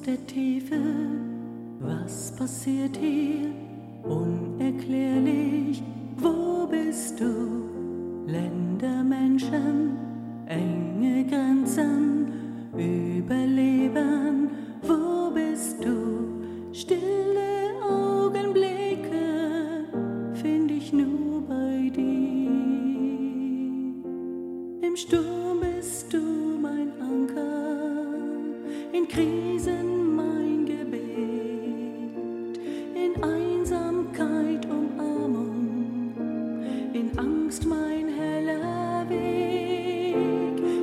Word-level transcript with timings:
der 0.00 0.24
Tiefe, 0.26 0.80
was 1.80 2.34
passiert 2.36 2.96
hier? 2.96 3.50
Unerklärlich, 4.02 5.82
wo 6.16 6.66
bist 6.66 7.20
du? 7.20 8.24
Länder, 8.26 9.04
Menschen, 9.04 9.96
enge 10.46 11.24
Grenzen, 11.24 12.26
Überleben, 12.76 14.50
wo 14.82 15.30
bist 15.30 15.82
du? 15.84 16.42
Stille 16.72 17.70
Augenblicke 17.82 19.86
finde 20.34 20.74
ich 20.74 20.92
nur 20.92 21.42
bei 21.48 21.90
dir. 21.94 22.50
Im 24.82 24.96
Sturm 24.96 25.60
bist 25.60 26.12
du 26.12 26.18
mein 26.60 26.90
Anker, 27.00 28.06
in 28.92 29.06
Krisen 29.08 29.55
Mein 37.46 38.08
heller 38.08 39.08
Weg, 39.08 40.16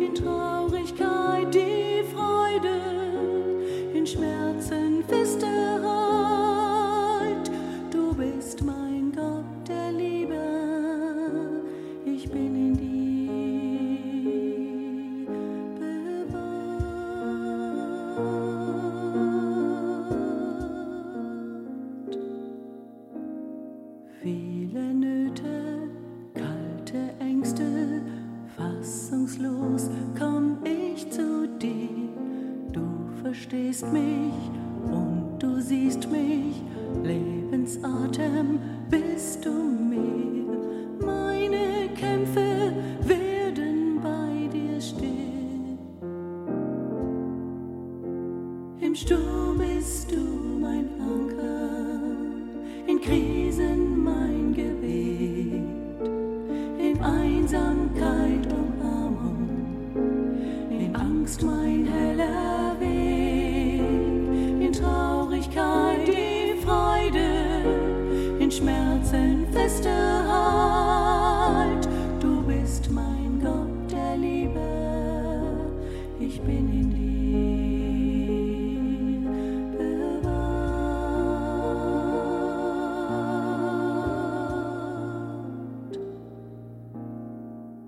in 0.00 0.14
Traurigkeit 0.14 1.52
die 1.52 2.04
Freude, 2.14 2.78
in 3.92 4.06
Schmerzen 4.06 5.02
feste. 5.08 5.46
Du 7.90 8.14
bist 8.14 8.62
mein 8.62 9.10
Gott 9.10 9.68
der 9.68 9.90
Liebe, 9.90 10.40
ich 12.06 12.30
bin 12.30 12.54
in 12.54 12.76
dir. 12.76 12.94
Viele 24.22 24.94
Nöte, 24.94 25.53
kalte 26.94 27.10
Ängste, 27.20 28.02
fassungslos 28.56 29.90
komm 30.18 30.58
ich 30.64 31.10
zu 31.10 31.48
dir. 31.60 31.88
Du 32.72 32.82
verstehst 33.22 33.92
mich 33.92 34.32
und 34.86 35.36
du 35.38 35.60
siehst 35.60 36.10
mich, 36.10 36.62
Lebensatem 37.02 38.60
bist 38.90 39.44
du 39.44 39.50
mir. 39.50 40.46
Meine 41.04 41.88
Kämpfe 41.96 42.72
werden 43.02 44.00
bei 44.02 44.48
dir 44.52 44.80
still. 44.80 45.78
Im 48.80 48.94
Sturm 48.94 49.58
bist 49.58 50.12
du 50.12 50.60
mein 50.60 50.88
Anker, 51.00 52.00
in 52.86 53.00
Krisen 53.00 53.33
in 68.44 68.50
Schmerzen 68.50 69.46
feste 69.52 69.88
Halt. 70.28 71.88
Du 72.20 72.42
bist 72.42 72.90
mein 72.90 73.40
Gott 73.40 73.90
der 73.90 74.18
Liebe, 74.18 74.60
ich 76.20 76.38
bin 76.42 76.68
in 76.68 76.90
dir. 76.90 77.04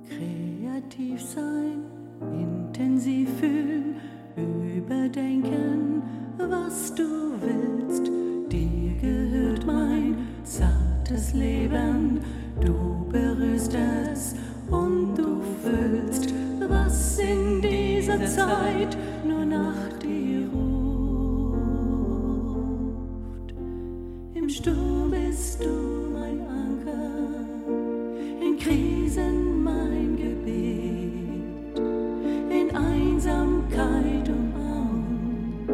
Kreativ 0.09 1.21
sein, 1.21 1.85
intensiv 2.33 3.29
fühlen, 3.39 3.97
überdenken, 4.37 6.03
Leben, 11.39 12.21
du 12.61 13.07
berührst 13.11 13.75
es 13.75 14.35
und 14.71 15.15
du 15.17 15.41
füllst, 15.63 16.33
was 16.69 17.19
in 17.19 17.61
dieser 17.61 18.25
Zeit 18.27 18.97
nur 19.25 19.45
nach 19.45 19.99
dir 20.03 20.49
ruft. 20.53 21.57
Im 24.35 24.49
Sturm 24.49 25.11
bist 25.11 25.63
du 25.63 25.69
mein 26.13 26.41
Anker, 26.49 27.45
in 28.41 28.59
Krisen 28.59 29.63
mein 29.63 30.17
Gebet, 30.17 31.79
in 32.51 32.75
Einsamkeit 32.75 34.29
Umarmung, 34.29 35.69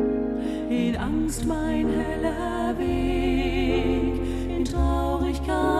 in 0.69 0.97
Angst 0.97 1.47
mein 1.47 1.87
heller 1.89 2.77
Weg, 2.79 3.32
Podcast. 5.43 5.72